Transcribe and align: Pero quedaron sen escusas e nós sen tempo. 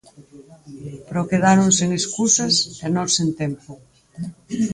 Pero 1.07 1.27
quedaron 1.31 1.69
sen 1.77 1.89
escusas 2.01 2.55
e 2.85 2.87
nós 2.95 3.09
sen 3.17 3.29
tempo. 3.41 3.71